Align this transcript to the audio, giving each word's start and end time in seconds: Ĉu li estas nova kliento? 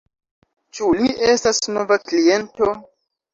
Ĉu 0.77 0.87
li 1.01 1.09
estas 1.33 1.59
nova 1.75 1.99
kliento? 2.07 2.73